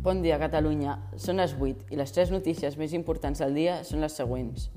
Bon 0.00 0.22
dia, 0.24 0.38
Catalunya. 0.40 0.94
Són 1.20 1.36
les 1.36 1.52
8 1.52 1.90
i 1.92 1.98
les 2.00 2.12
tres 2.16 2.30
notícies 2.32 2.78
més 2.80 2.94
importants 2.96 3.42
del 3.42 3.52
dia 3.52 3.74
són 3.84 4.00
les 4.00 4.14
següents. 4.16 4.70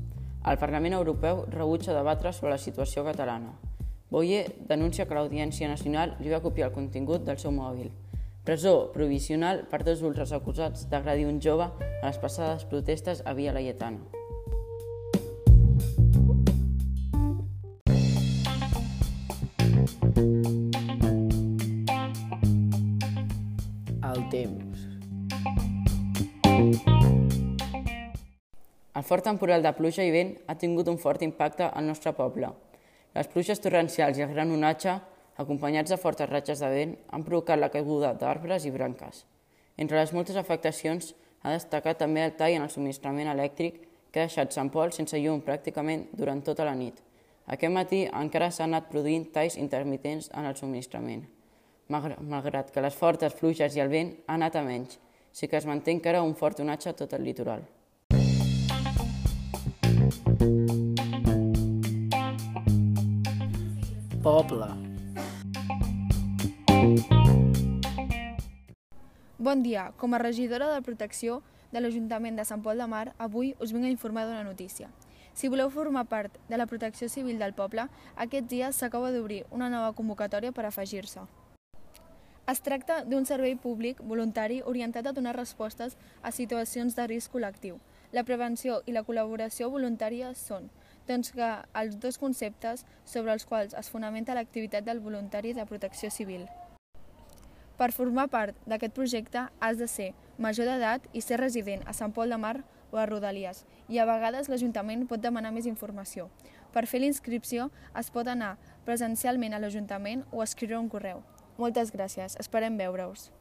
El 0.51 0.57
Parlament 0.59 0.97
Europeu 0.97 1.45
rebutja 1.53 1.93
debatre 1.95 2.33
sobre 2.35 2.51
la 2.51 2.59
situació 2.59 3.05
catalana. 3.07 3.53
Boye 4.11 4.41
denuncia 4.67 5.05
que 5.07 5.15
l'Audiència 5.15 5.69
Nacional 5.71 6.17
li 6.19 6.33
va 6.33 6.41
copiar 6.43 6.67
el 6.67 6.75
contingut 6.75 7.23
del 7.23 7.39
seu 7.39 7.55
mòbil. 7.55 7.87
Presó 8.43 8.73
provisional 8.91 9.63
per 9.71 9.79
dos 9.87 10.03
ultres 10.03 10.35
acusats 10.35 10.89
d'agredir 10.91 11.29
un 11.31 11.39
jove 11.39 11.69
a 11.71 12.03
les 12.03 12.19
passades 12.19 12.67
protestes 12.67 13.23
a 13.23 13.31
Via 13.39 13.55
Laietana. 13.55 14.12
Fort 29.13 29.27
temporal 29.29 29.61
de 29.61 29.69
pluja 29.77 30.01
i 30.01 30.09
vent 30.09 30.31
ha 30.49 30.55
tingut 30.57 30.87
un 30.89 30.95
fort 30.97 31.21
impacte 31.21 31.67
al 31.67 31.85
nostre 31.85 32.15
poble. 32.17 32.47
Les 33.13 33.27
pluges 33.29 33.59
torrencials 33.61 34.17
i 34.17 34.23
el 34.25 34.31
gran 34.33 34.49
onatge, 34.49 34.95
acompanyats 35.37 35.91
de 35.93 35.99
fortes 36.01 36.31
ratxes 36.31 36.63
de 36.63 36.69
vent, 36.71 36.95
han 37.13 37.25
provocat 37.27 37.61
la 37.61 37.69
caiguda 37.69 38.15
d'arbres 38.17 38.65
i 38.65 38.71
branques. 38.73 39.19
Entre 39.77 39.99
les 39.99 40.13
moltes 40.17 40.39
afectacions, 40.41 41.11
ha 41.43 41.53
destacat 41.53 41.99
també 42.01 42.23
el 42.25 42.33
tall 42.39 42.55
en 42.55 42.65
el 42.65 42.71
subministrament 42.73 43.29
elèctric 43.35 43.77
que 44.09 44.23
ha 44.23 44.25
deixat 44.25 44.57
Sant 44.57 44.73
Pol 44.73 44.95
sense 44.97 45.21
llum 45.21 45.45
pràcticament 45.45 46.07
durant 46.17 46.41
tota 46.41 46.65
la 46.65 46.73
nit. 46.73 46.97
Aquest 47.45 47.75
matí 47.77 48.01
encara 48.09 48.49
s'han 48.49 48.73
anat 48.73 48.89
produint 48.89 49.29
talls 49.35 49.59
intermitents 49.61 50.31
en 50.33 50.49
el 50.49 50.57
subministrament. 50.57 51.27
Malgrat 51.93 52.73
que 52.73 52.81
les 52.81 52.97
fortes 52.97 53.37
pluges 53.37 53.77
i 53.77 53.85
el 53.85 53.93
vent 53.93 54.15
han 54.25 54.41
anat 54.41 54.57
a 54.57 54.65
menys, 54.65 54.97
sí 55.29 55.45
que 55.45 55.61
es 55.61 55.69
manté 55.69 55.93
encara 55.93 56.25
un 56.25 56.33
fort 56.33 56.65
onatge 56.65 56.89
a 56.89 56.97
tot 56.97 57.13
el 57.13 57.29
litoral. 57.29 57.61
Poble. 64.23 64.67
Bon 69.37 69.61
dia. 69.61 69.91
Com 69.97 70.13
a 70.13 70.19
regidora 70.21 70.69
de 70.71 70.81
protecció 70.81 71.41
de 71.73 71.81
l'Ajuntament 71.81 72.39
de 72.39 72.45
Sant 72.47 72.63
Pol 72.63 72.79
de 72.79 72.87
Mar, 72.87 73.09
avui 73.19 73.51
us 73.59 73.73
vinc 73.75 73.83
a 73.83 73.91
informar 73.91 74.23
d'una 74.23 74.45
notícia. 74.47 74.87
Si 75.35 75.49
voleu 75.51 75.67
formar 75.73 76.05
part 76.07 76.37
de 76.47 76.55
la 76.55 76.69
protecció 76.71 77.09
civil 77.11 77.35
del 77.41 77.51
poble, 77.57 77.89
aquests 78.15 78.47
dies 78.47 78.79
s'acaba 78.79 79.11
d'obrir 79.11 79.43
una 79.51 79.67
nova 79.67 79.91
convocatòria 79.97 80.53
per 80.55 80.69
afegir-se. 80.69 81.25
Es 82.47 82.63
tracta 82.63 83.01
d'un 83.03 83.27
servei 83.27 83.57
públic 83.59 83.99
voluntari 83.99 84.61
orientat 84.63 85.07
a 85.07 85.11
donar 85.11 85.35
respostes 85.35 85.97
a 86.21 86.31
situacions 86.31 86.95
de 86.95 87.09
risc 87.11 87.35
col·lectiu. 87.35 87.81
La 88.13 88.23
prevenció 88.23 88.79
i 88.85 88.95
la 88.95 89.03
col·laboració 89.03 89.67
voluntària 89.73 90.31
són, 90.37 90.71
doncs 91.07 91.31
que 91.35 91.49
els 91.73 91.97
dos 91.99 92.17
conceptes 92.17 92.85
sobre 93.05 93.33
els 93.33 93.45
quals 93.45 93.73
es 93.77 93.89
fonamenta 93.89 94.35
l'activitat 94.35 94.85
del 94.85 95.01
voluntari 95.03 95.53
de 95.53 95.65
protecció 95.65 96.11
civil. 96.11 96.47
Per 97.77 97.89
formar 97.91 98.27
part 98.29 98.55
d'aquest 98.69 98.93
projecte 98.93 99.47
has 99.59 99.79
de 99.81 99.87
ser 99.89 100.13
major 100.37 100.69
d'edat 100.69 101.05
i 101.13 101.21
ser 101.21 101.39
resident 101.41 101.81
a 101.89 101.93
Sant 101.93 102.13
Pol 102.13 102.29
de 102.29 102.37
Mar 102.37 102.61
o 102.93 102.99
a 103.01 103.07
Rodalies, 103.09 103.63
i 103.89 103.97
a 103.97 104.05
vegades 104.05 104.47
l'Ajuntament 104.49 105.07
pot 105.09 105.21
demanar 105.21 105.51
més 105.51 105.65
informació. 105.65 106.29
Per 106.73 106.85
fer 106.89 107.01
l'inscripció 107.01 107.69
es 107.99 108.11
pot 108.13 108.29
anar 108.29 108.55
presencialment 108.85 109.53
a 109.53 109.61
l'Ajuntament 109.61 110.23
o 110.31 110.43
escriure 110.45 110.77
un 110.77 110.89
correu. 110.89 111.23
Moltes 111.57 111.91
gràcies, 111.93 112.37
esperem 112.39 112.77
veure-us. 112.77 113.31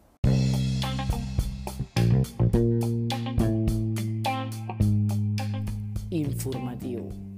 Informatiu. 6.12 7.31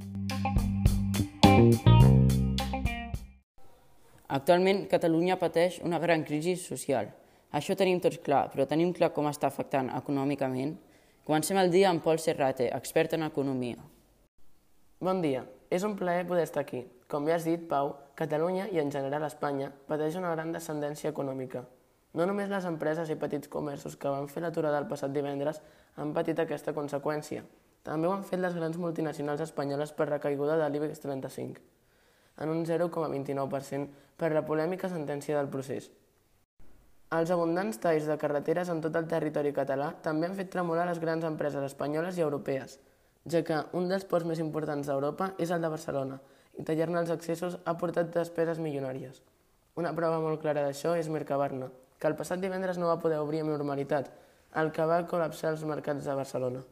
Actualment, 4.34 4.86
Catalunya 4.90 5.36
pateix 5.38 5.76
una 5.86 6.00
gran 6.02 6.24
crisi 6.26 6.56
social. 6.58 7.12
Això 7.54 7.76
tenim 7.78 8.00
tots 8.02 8.18
clar, 8.24 8.48
però 8.50 8.66
tenim 8.66 8.90
clar 8.96 9.12
com 9.14 9.28
està 9.30 9.46
afectant 9.46 9.92
econòmicament? 9.94 10.72
Comencem 11.24 11.60
el 11.60 11.70
dia 11.70 11.90
amb 11.90 12.02
Pol 12.02 12.18
Serrate, 12.18 12.66
expert 12.74 13.14
en 13.14 13.22
economia. 13.28 13.78
Bon 14.98 15.22
dia. 15.22 15.44
És 15.70 15.86
un 15.86 15.94
plaer 15.96 16.26
poder 16.26 16.42
estar 16.48 16.64
aquí. 16.64 16.82
Com 17.08 17.28
ja 17.30 17.38
has 17.38 17.46
dit, 17.46 17.62
Pau, 17.70 17.94
Catalunya 18.18 18.66
i 18.74 18.80
en 18.82 18.90
general 18.90 19.24
Espanya 19.28 19.70
pateix 19.86 20.18
una 20.18 20.34
gran 20.34 20.50
descendència 20.52 21.10
econòmica. 21.14 21.62
No 22.14 22.26
només 22.26 22.50
les 22.50 22.66
empreses 22.66 23.10
i 23.10 23.16
petits 23.18 23.50
comerços 23.50 23.96
que 23.96 24.10
van 24.10 24.28
fer 24.30 24.42
l'aturada 24.42 24.78
el 24.82 24.90
passat 24.90 25.14
divendres 25.14 25.62
han 25.96 26.12
patit 26.14 26.42
aquesta 26.42 26.74
conseqüència. 26.74 27.42
També 27.84 28.08
ho 28.08 28.14
han 28.16 28.24
fet 28.24 28.40
les 28.40 28.54
grans 28.56 28.78
multinacionals 28.80 29.42
espanyoles 29.44 29.92
per 29.92 30.08
la 30.08 30.18
caiguda 30.20 30.56
de 30.56 30.68
l'IBEX 30.72 31.02
35, 31.04 31.60
en 32.40 32.52
un 32.52 32.64
0,29% 32.64 34.16
per 34.16 34.32
la 34.32 34.42
polèmica 34.48 34.88
sentència 34.88 35.36
del 35.36 35.50
procés. 35.52 35.90
Els 37.14 37.30
abundants 37.30 37.76
talls 37.82 38.08
de 38.08 38.16
carreteres 38.18 38.70
en 38.72 38.80
tot 38.82 38.96
el 38.96 39.06
territori 39.10 39.52
català 39.52 39.90
també 40.06 40.26
han 40.26 40.38
fet 40.38 40.48
tremolar 40.50 40.88
les 40.88 41.00
grans 41.02 41.28
empreses 41.28 41.68
espanyoles 41.68 42.16
i 42.18 42.24
europees, 42.24 42.78
ja 43.30 43.44
que 43.44 43.60
un 43.76 43.92
dels 43.92 44.08
ports 44.08 44.26
més 44.26 44.40
importants 44.40 44.88
d'Europa 44.88 45.34
és 45.38 45.52
el 45.52 45.62
de 45.62 45.70
Barcelona, 45.76 46.18
i 46.58 46.64
tallar-ne 46.64 47.02
els 47.04 47.12
accessos 47.12 47.58
ha 47.64 47.76
portat 47.78 48.10
despeses 48.16 48.62
milionàries. 48.64 49.20
Una 49.76 49.92
prova 49.94 50.22
molt 50.24 50.40
clara 50.40 50.64
d'això 50.64 50.96
és 50.96 51.12
Mercabarna, 51.12 51.68
que 52.00 52.08
el 52.08 52.16
passat 52.16 52.40
divendres 52.40 52.80
no 52.80 52.88
va 52.88 53.00
poder 53.04 53.20
obrir 53.20 53.44
amb 53.44 53.52
normalitat, 53.52 54.08
el 54.56 54.72
que 54.72 54.88
va 54.88 55.04
col·lapsar 55.10 55.52
els 55.52 55.66
mercats 55.68 56.08
de 56.08 56.16
Barcelona. 56.16 56.64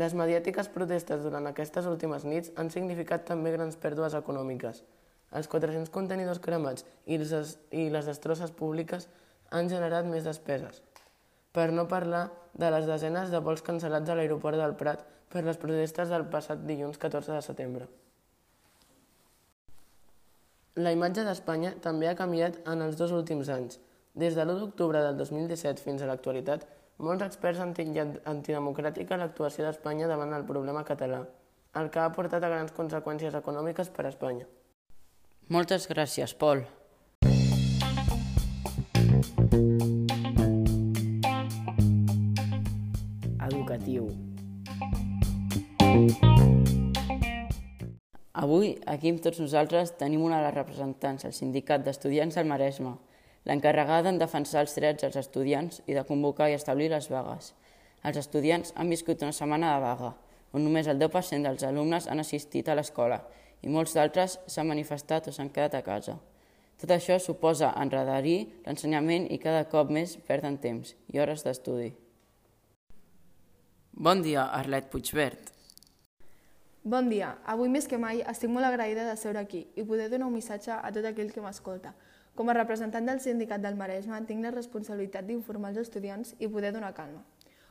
Les 0.00 0.14
mediàtiques 0.18 0.68
protestes 0.74 1.22
durant 1.22 1.46
aquestes 1.46 1.86
últimes 1.86 2.24
nits 2.26 2.50
han 2.58 2.70
significat 2.74 3.26
també 3.28 3.52
grans 3.54 3.76
pèrdues 3.78 4.16
econòmiques. 4.18 4.82
Els 5.38 5.50
400 5.50 5.90
contenidors 5.94 6.40
cremats 6.42 6.86
i 7.06 7.18
les, 7.18 7.54
i 7.70 7.86
les 7.94 8.08
destrosses 8.10 8.50
públiques 8.50 9.06
han 9.54 9.70
generat 9.70 10.06
més 10.10 10.26
despeses. 10.26 10.82
Per 11.54 11.70
no 11.70 11.86
parlar 11.90 12.24
de 12.58 12.70
les 12.74 12.86
desenes 12.90 13.30
de 13.30 13.40
vols 13.42 13.62
cancel·lats 13.62 14.10
a 14.10 14.18
l'aeroport 14.18 14.58
del 14.58 14.74
Prat 14.78 15.04
per 15.30 15.44
les 15.46 15.58
protestes 15.62 16.10
del 16.10 16.26
passat 16.30 16.66
dilluns 16.66 16.98
14 16.98 17.36
de 17.36 17.42
setembre. 17.46 17.86
La 20.82 20.90
imatge 20.90 21.22
d'Espanya 21.22 21.76
també 21.82 22.08
ha 22.10 22.18
canviat 22.18 22.58
en 22.70 22.82
els 22.82 22.98
dos 22.98 23.14
últims 23.14 23.50
anys. 23.56 23.78
Des 24.18 24.34
de 24.34 24.42
l'1 24.42 24.58
d'octubre 24.58 25.02
del 25.02 25.18
2017 25.18 25.82
fins 25.82 26.02
a 26.02 26.08
l'actualitat, 26.10 26.66
molts 26.98 27.24
experts 27.26 27.58
han 27.60 27.72
titllat 27.74 28.20
antidemocràtica 28.30 29.18
l'actuació 29.18 29.64
d'Espanya 29.66 30.06
davant 30.06 30.34
el 30.36 30.44
problema 30.46 30.84
català, 30.86 31.24
el 31.74 31.90
que 31.90 32.00
ha 32.00 32.12
portat 32.14 32.44
a 32.44 32.50
grans 32.52 32.74
conseqüències 32.76 33.34
econòmiques 33.34 33.90
per 33.90 34.06
a 34.06 34.12
Espanya. 34.12 34.46
Moltes 35.50 35.88
gràcies, 35.90 36.34
Pol. 36.38 36.62
Educatiu. 43.44 44.08
Avui, 48.34 48.74
aquí 48.86 49.10
amb 49.10 49.20
tots 49.24 49.40
nosaltres, 49.40 49.94
tenim 49.98 50.22
una 50.22 50.38
de 50.40 50.46
les 50.48 50.54
representants, 50.56 51.24
el 51.24 51.34
Sindicat 51.36 51.84
d'Estudiants 51.84 52.34
del 52.38 52.48
Maresme, 52.50 52.96
l'encarregada 53.44 54.10
en 54.10 54.18
defensar 54.18 54.64
els 54.64 54.74
drets 54.76 55.04
dels 55.04 55.16
estudiants 55.20 55.82
i 55.86 55.96
de 55.96 56.04
convocar 56.08 56.50
i 56.50 56.56
establir 56.58 56.90
les 56.92 57.08
vagues. 57.12 57.52
Els 58.04 58.20
estudiants 58.20 58.72
han 58.76 58.92
viscut 58.92 59.22
una 59.22 59.32
setmana 59.32 59.74
de 59.74 59.82
vaga, 59.84 60.12
on 60.52 60.64
només 60.64 60.88
el 60.88 61.00
10% 61.00 61.48
dels 61.48 61.64
alumnes 61.66 62.06
han 62.08 62.22
assistit 62.22 62.68
a 62.68 62.76
l'escola 62.78 63.22
i 63.64 63.72
molts 63.72 63.94
d'altres 63.96 64.38
s'han 64.46 64.68
manifestat 64.68 65.28
o 65.28 65.32
s'han 65.32 65.50
quedat 65.50 65.78
a 65.78 65.82
casa. 65.86 66.18
Tot 66.80 66.90
això 66.90 67.16
suposa 67.22 67.72
enredarir 67.80 68.38
l'ensenyament 68.66 69.28
i 69.30 69.40
cada 69.40 69.64
cop 69.70 69.90
més 69.94 70.16
perden 70.28 70.58
temps 70.60 70.94
i 71.12 71.20
hores 71.22 71.44
d'estudi. 71.46 71.92
Bon 73.94 74.22
dia, 74.22 74.48
Arlet 74.58 74.90
Puigvert. 74.90 75.52
Bon 76.84 77.06
dia. 77.08 77.30
Avui 77.48 77.70
més 77.72 77.86
que 77.88 77.96
mai 77.96 78.20
estic 78.28 78.50
molt 78.52 78.66
agraïda 78.68 79.06
de 79.08 79.14
seure 79.16 79.40
aquí 79.40 79.62
i 79.72 79.84
poder 79.88 80.10
donar 80.12 80.26
un 80.28 80.34
missatge 80.34 80.74
a 80.74 80.90
tot 80.92 81.06
aquell 81.08 81.30
que 81.32 81.40
m'escolta. 81.40 81.94
Com 82.34 82.48
a 82.50 82.54
representant 82.56 83.06
del 83.06 83.20
Sindicat 83.22 83.62
del 83.62 83.76
Maresme 83.78 84.18
tinc 84.26 84.42
la 84.42 84.50
responsabilitat 84.50 85.26
d'informar 85.28 85.68
els 85.70 85.84
estudiants 85.84 86.32
i 86.42 86.48
poder 86.50 86.72
donar 86.74 86.90
calma. 86.96 87.20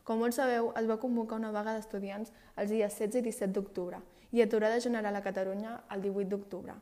Com 0.07 0.21
molts 0.23 0.39
sabeu, 0.39 0.69
es 0.79 0.87
va 0.87 0.99
convocar 1.01 1.35
una 1.41 1.51
vaga 1.51 1.73
d'estudiants 1.75 2.31
els 2.55 2.71
dies 2.71 2.95
16 2.95 3.19
i 3.19 3.25
17 3.27 3.51
d'octubre 3.57 3.99
i 4.31 4.41
aturada 4.41 4.79
general 4.79 5.19
a 5.19 5.23
Catalunya 5.25 5.75
el 5.91 6.05
18 6.07 6.31
d'octubre. 6.31 6.77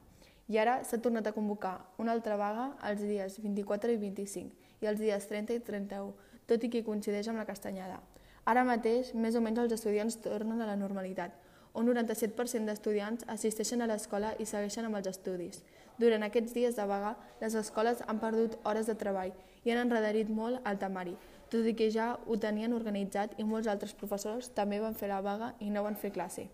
I 0.48 0.62
ara 0.62 0.84
s'ha 0.86 1.02
tornat 1.02 1.26
a 1.26 1.34
convocar 1.34 1.74
una 1.98 2.14
altra 2.14 2.38
vaga 2.38 2.72
els 2.86 3.02
dies 3.02 3.42
24 3.42 3.98
i 3.98 3.98
25 3.98 4.86
i 4.86 4.90
els 4.92 5.02
dies 5.02 5.28
30 5.34 5.58
i 5.58 5.66
31, 5.66 6.14
tot 6.46 6.64
i 6.64 6.70
que 6.70 6.86
coincideix 6.86 7.34
amb 7.34 7.42
la 7.42 7.50
castanyada. 7.50 7.98
Ara 8.46 8.66
mateix, 8.66 9.16
més 9.16 9.34
o 9.34 9.42
menys 9.42 9.66
els 9.66 9.74
estudiants 9.74 10.22
tornen 10.22 10.62
a 10.62 10.70
la 10.70 10.78
normalitat, 10.78 11.34
un 11.74 11.88
97% 11.88 12.68
d'estudiants 12.68 13.24
assisteixen 13.32 13.82
a 13.82 13.88
l'escola 13.88 14.34
i 14.40 14.46
segueixen 14.46 14.86
amb 14.86 14.98
els 15.00 15.08
estudis. 15.08 15.62
Durant 16.02 16.24
aquests 16.26 16.56
dies 16.56 16.74
de 16.74 16.86
vaga, 16.90 17.12
les 17.42 17.54
escoles 17.60 18.00
han 18.10 18.20
perdut 18.22 18.56
hores 18.66 18.88
de 18.90 18.96
treball 18.98 19.34
i 19.62 19.70
han 19.70 19.84
enredarit 19.84 20.30
molt 20.34 20.66
el 20.66 20.80
temari, 20.82 21.14
tot 21.54 21.68
i 21.70 21.76
que 21.78 21.92
ja 21.94 22.16
ho 22.26 22.38
tenien 22.42 22.74
organitzat 22.74 23.36
i 23.38 23.46
molts 23.46 23.70
altres 23.70 23.94
professors 23.94 24.50
també 24.56 24.80
van 24.82 24.96
fer 24.98 25.12
la 25.12 25.20
vaga 25.22 25.52
i 25.60 25.70
no 25.70 25.84
van 25.86 26.00
fer 26.04 26.10
classe. 26.16 26.48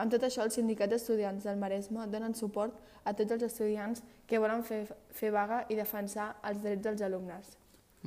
Amb 0.00 0.10
tot 0.14 0.24
això, 0.24 0.42
el 0.42 0.54
sindicat 0.54 0.90
d'estudiants 0.90 1.44
del 1.44 1.60
Maresme 1.60 2.06
donen 2.10 2.32
suport 2.34 2.78
a 3.04 3.12
tots 3.12 3.36
els 3.36 3.44
estudiants 3.46 4.00
que 4.26 4.40
volen 4.40 4.64
fer, 4.64 4.86
fer 5.12 5.30
vaga 5.34 5.66
i 5.68 5.76
defensar 5.76 6.30
els 6.42 6.62
drets 6.64 6.82
dels 6.86 7.04
alumnes. 7.04 7.58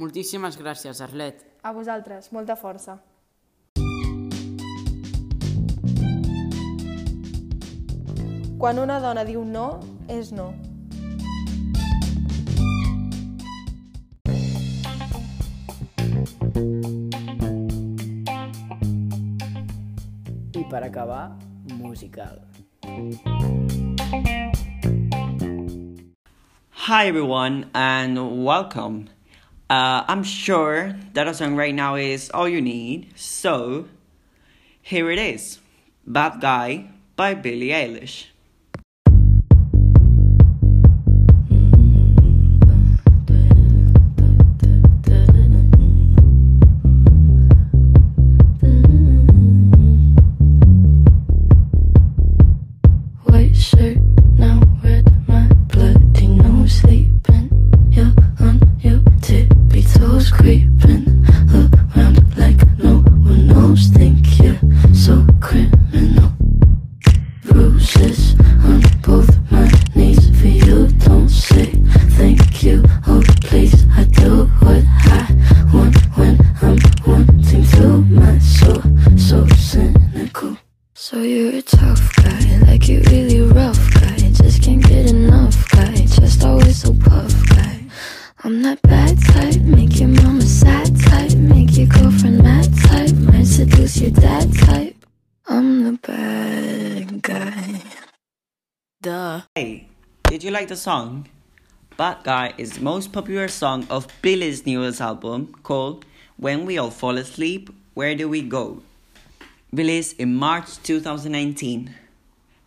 Moltíssimes 0.02 0.58
gràcies, 0.58 1.02
Arlet. 1.06 1.46
A 1.62 1.76
vosaltres, 1.78 2.32
molta 2.34 2.58
força. 2.58 2.98
Quan 8.58 8.82
una 8.82 8.98
dona 8.98 9.22
diu 9.24 9.46
no, 9.46 9.68
és 10.10 10.34
no. 10.34 10.50
Per 20.70 20.84
acabar, 20.84 21.32
musical. 21.80 22.44
Hi 26.72 27.08
everyone 27.08 27.70
and 27.74 28.44
welcome. 28.44 29.08
Uh, 29.70 30.04
I'm 30.10 30.24
sure 30.24 30.98
that 31.14 31.26
a 31.26 31.34
song 31.34 31.56
right 31.56 31.74
now 31.74 31.96
is 31.96 32.30
all 32.32 32.50
you 32.50 32.60
need, 32.60 33.14
so 33.16 33.88
here 34.82 35.10
it 35.10 35.20
is 35.20 35.60
Bad 36.06 36.42
Guy 36.42 36.90
by 37.16 37.34
Billie 37.34 37.70
Eilish. 37.70 38.26
Creeping 60.38 61.26
around 61.52 62.38
like 62.38 62.62
no 62.78 63.00
one 63.26 63.48
knows. 63.48 63.88
Think 63.88 64.18
you're 64.40 64.60
so 64.94 65.26
criminal. 65.42 66.32
Bruises 67.44 68.36
on 68.64 68.82
both 69.02 69.30
my 69.52 69.70
knees 69.96 70.30
for 70.40 70.48
you. 70.48 70.88
Don't 71.06 71.30
say 71.30 71.66
thank 72.18 72.64
you. 72.64 72.84
Oh, 73.08 73.24
please, 73.42 73.86
I 73.96 74.04
do 74.04 74.46
what 74.62 74.84
I 75.20 75.26
want 75.74 75.96
when 76.18 76.38
I'm 76.62 76.78
wanting 77.06 77.66
to. 77.74 77.88
My 78.22 78.38
soul, 78.38 78.82
so 79.18 79.46
cynical. 79.56 80.58
So 80.94 81.22
you're 81.22 81.56
a 81.56 81.62
tough 81.62 82.16
guy, 82.18 82.60
like 82.68 82.88
you 82.88 83.02
really 83.12 83.42
rough 83.42 83.80
guy. 83.96 84.18
Just 84.18 84.62
can't 84.64 84.84
get 84.84 85.08
enough 85.10 85.70
guy, 85.70 85.96
just 85.96 86.44
always 86.44 86.82
so 86.82 86.94
puff 86.94 87.34
guy. 87.50 87.77
I'm 88.48 88.62
that 88.62 88.82
bad 88.84 89.22
type, 89.22 89.60
make 89.60 90.00
your 90.00 90.08
mama 90.08 90.42
sad 90.42 90.98
type, 91.02 91.36
make 91.36 91.76
your 91.76 91.88
girlfriend 91.88 92.42
mad 92.42 92.74
type, 92.86 93.14
might 93.14 93.44
seduce 93.44 93.98
your 93.98 94.12
dad 94.12 94.54
type. 94.54 94.96
I'm 95.48 95.84
the 95.84 96.00
bad 96.02 97.22
guy. 97.24 97.82
Duh. 99.02 99.42
Hey, 99.54 99.90
did 100.30 100.46
you 100.46 100.52
like 100.52 100.70
the 100.70 100.78
song? 100.78 101.28
Bad 101.98 102.24
Guy 102.24 102.54
is 102.58 102.72
the 102.72 102.84
most 102.84 103.12
popular 103.12 103.50
song 103.50 103.86
of 103.90 104.08
Billie's 104.22 104.66
newest 104.66 105.02
album 105.02 105.54
called 105.64 106.06
When 106.38 106.66
We 106.66 106.78
All 106.78 106.90
Fall 106.90 107.18
Asleep, 107.18 107.70
Where 107.96 108.16
Do 108.16 108.30
We 108.30 108.44
Go? 108.44 108.82
Released 109.74 110.18
in 110.22 110.34
March 110.34 110.82
2019. 110.84 111.94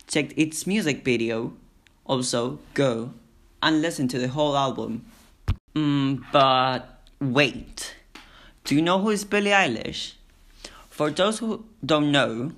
Check 0.07 0.37
its 0.37 0.67
music 0.67 1.03
video. 1.07 1.55
Also, 2.05 2.59
go 2.75 3.15
and 3.63 3.81
listen 3.81 4.09
to 4.09 4.19
the 4.19 4.29
whole 4.29 4.55
album. 4.55 5.07
Mm, 5.75 6.25
but 6.33 7.01
wait. 7.21 7.95
Do 8.65 8.75
you 8.75 8.83
know 8.83 8.99
who 8.99 9.11
is 9.11 9.25
Billie 9.25 9.51
Eilish? 9.53 10.15
For 10.89 11.11
those 11.11 11.39
who 11.39 11.65
don't 11.85 12.11
know, 12.11 12.53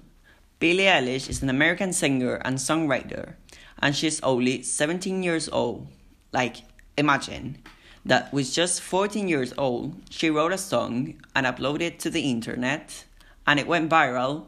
Billie 0.58 0.84
Eilish 0.84 1.28
is 1.28 1.42
an 1.42 1.50
American 1.50 1.92
singer 1.92 2.36
and 2.36 2.56
songwriter, 2.56 3.34
and 3.80 3.94
she's 3.94 4.22
only 4.22 4.62
17 4.62 5.22
years 5.22 5.50
old. 5.50 5.88
Like, 6.32 6.62
imagine 6.96 7.58
that 8.06 8.32
with 8.32 8.50
just 8.50 8.80
14 8.80 9.28
years 9.28 9.52
old, 9.58 10.00
she 10.08 10.30
wrote 10.30 10.52
a 10.52 10.58
song 10.58 11.20
and 11.34 11.44
uploaded 11.44 11.82
it 11.82 11.98
to 12.00 12.10
the 12.10 12.30
internet, 12.30 13.04
and 13.46 13.60
it 13.60 13.66
went 13.66 13.90
viral. 13.90 14.46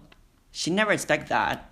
She 0.52 0.70
never 0.70 0.92
expected 0.92 1.28
that. 1.28 1.70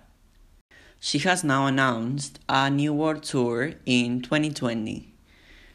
She 0.99 1.19
has 1.19 1.43
now 1.43 1.65
announced 1.65 2.39
a 2.47 2.69
new 2.69 2.93
world 2.93 3.23
tour 3.23 3.73
in 3.85 4.21
2020. 4.21 5.12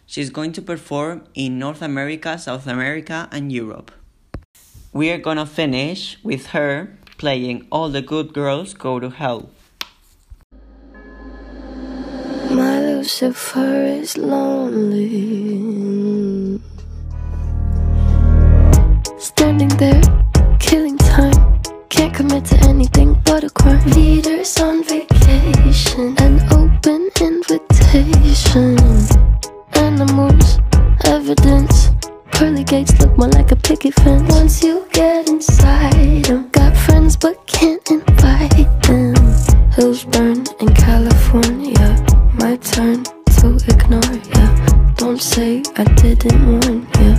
She's 0.09 0.31
going 0.31 0.53
to 0.53 0.63
perform 0.63 1.25
in 1.35 1.59
North 1.59 1.83
America, 1.83 2.39
South 2.39 2.67
America, 2.67 3.29
and 3.31 3.53
Europe. 3.53 3.91
We 4.91 5.11
are 5.11 5.19
gonna 5.19 5.45
finish 5.45 6.17
with 6.25 6.57
her 6.57 6.97
playing 7.19 7.67
All 7.71 7.91
the 7.91 8.01
Good 8.01 8.33
Girls 8.33 8.73
Go 8.73 9.01
to 9.01 9.11
Hell. 9.11 9.51
My 12.51 12.81
Lucifer 12.81 13.85
is 13.85 14.17
lonely. 14.17 15.88
Can't 37.47 37.91
invite 37.91 38.83
them. 38.83 39.15
Hills 39.73 40.05
burn 40.05 40.45
in 40.61 40.75
California. 40.75 41.89
My 42.41 42.57
turn 42.57 43.05
to 43.39 43.57
ignore 43.69 44.19
ya. 44.35 44.45
Don't 44.97 45.21
say 45.21 45.63
I 45.77 45.85
didn't 46.01 46.41
warn 46.47 46.87
ya. 47.01 47.13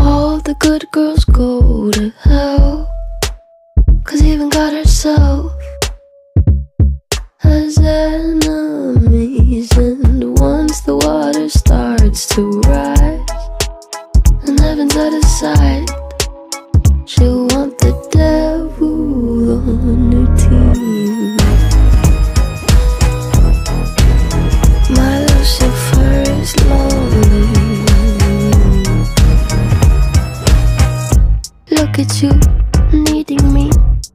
All 0.00 0.38
the 0.38 0.54
good 0.58 0.84
girls 0.92 1.24
go 1.24 1.90
to 1.90 2.12
hell. 2.22 2.88
Cause 4.04 4.22
even 4.22 4.48
God 4.48 4.72
herself 4.72 5.52
has 7.38 7.78
enemies. 7.78 8.49
At 32.00 32.22
you, 32.22 32.32
needing 32.96 33.52
me. 33.52 33.70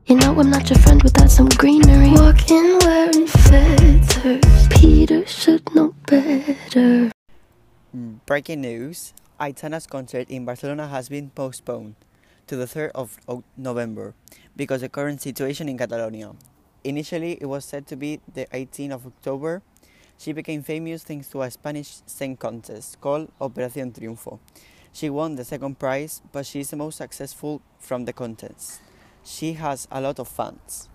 You 0.08 0.16
know 0.16 0.34
I'm 0.40 0.50
not 0.50 0.68
your 0.70 0.80
friend 0.80 1.02
without 1.04 1.30
some 1.30 1.50
greenery. 1.50 2.10
Walking 2.18 2.80
wearing 2.82 3.28
feathers. 3.28 4.68
Peter 4.72 5.26
should 5.28 5.62
know 5.76 5.94
better. 6.08 7.12
Breaking 8.26 8.62
news 8.62 9.14
Aitana's 9.40 9.86
concert 9.86 10.30
in 10.32 10.46
Barcelona 10.46 10.88
has 10.88 11.10
been 11.10 11.30
postponed 11.30 11.94
to 12.48 12.56
the 12.56 12.66
3rd 12.66 12.90
of 12.96 13.20
November 13.56 14.16
because 14.56 14.82
of 14.82 14.90
the 14.90 14.90
current 14.90 15.22
situation 15.22 15.70
in 15.70 15.78
Catalonia. 15.78 16.34
Initially, 16.84 17.38
it 17.40 17.46
was 17.46 17.66
said 17.66 17.86
to 17.88 17.96
be 17.96 18.20
the 18.34 18.48
18th 18.48 18.94
of 18.94 19.06
October. 19.06 19.62
She 20.18 20.34
became 20.34 20.64
famous 20.64 21.04
thanks 21.04 21.28
to 21.30 21.44
a 21.44 21.52
Spanish 21.52 22.02
sing 22.08 22.36
contest 22.36 23.00
called 23.00 23.30
Operación 23.40 23.94
Triunfo. 23.94 24.40
She 24.96 25.10
won 25.10 25.36
the 25.36 25.44
second 25.44 25.78
prize, 25.78 26.22
but 26.32 26.46
she 26.46 26.62
is 26.62 26.70
the 26.70 26.78
most 26.78 27.00
successful 27.00 27.62
from 27.80 28.06
the 28.06 28.14
contest. 28.14 28.80
She 29.26 29.52
has 29.52 29.90
a 29.92 30.00
lot 30.00 30.20
of 30.20 30.30
fans. 30.30 30.88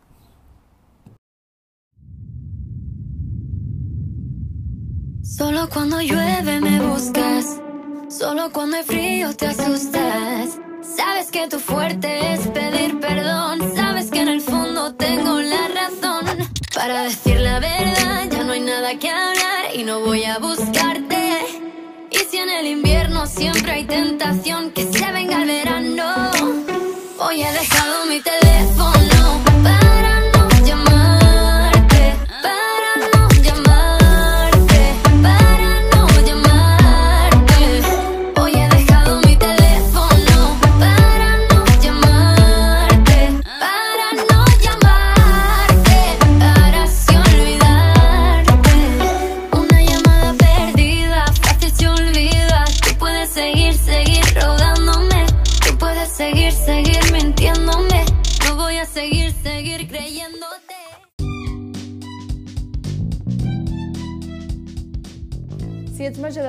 Solo 5.22 5.68
cuando 5.68 6.00
llueve 6.00 6.62
me 6.62 6.80
buscas. 6.80 7.60
Solo 8.08 8.50
cuando 8.50 8.78
hay 8.78 8.84
frío 8.84 9.36
te 9.36 9.48
asustas. 9.48 10.58
Sabes 10.80 11.30
que 11.30 11.46
tu 11.48 11.58
fuerte 11.58 12.32
es 12.32 12.48
pedir 12.48 12.98
perdón. 13.00 13.60
Sabes 13.76 14.10
que 14.10 14.22
en 14.22 14.28
el 14.28 14.40
fondo 14.40 14.94
tengo 14.94 15.40
la 15.42 15.68
razón. 15.68 16.48
Para 16.74 17.02
decir 17.02 17.29
siempre 23.26 23.72
hay 23.72 23.84
tentación 23.84 24.70
que 24.70 24.90
se 24.90 25.12
venga 25.12 25.42
el 25.42 25.48
verano, 25.48 26.30
hoy 27.18 27.42
he 27.42 27.52
dejado 27.52 28.06
mi 28.06 28.20
teléfono 28.20 29.19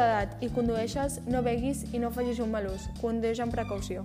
d'edat 0.02 0.44
i 0.44 0.50
condueixes, 0.52 1.22
no 1.30 1.46
beguis 1.46 1.86
i 1.94 2.02
no 2.02 2.12
facis 2.12 2.42
un 2.44 2.52
mal 2.52 2.68
ús. 2.74 2.90
Condueix 3.00 3.40
amb 3.40 3.54
precaució. 3.54 4.04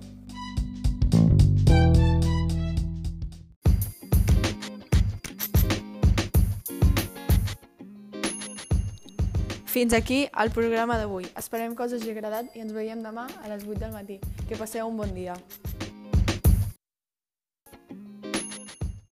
Fins 9.77 9.93
aquí 9.93 10.23
el 10.41 10.49
programa 10.49 10.95
d'avui. 10.97 11.27
Esperem 11.37 11.75
que 11.77 11.85
us 11.85 11.91
hagi 11.93 12.09
agradat 12.15 12.55
i 12.57 12.63
ens 12.63 12.73
veiem 12.73 13.03
demà 13.05 13.27
a 13.43 13.51
les 13.51 13.67
8 13.67 13.83
del 13.83 13.93
matí. 13.93 14.17
Que 14.49 14.57
passeu 14.57 14.89
un 14.89 14.97
bon 14.97 15.13
dia. 15.13 15.35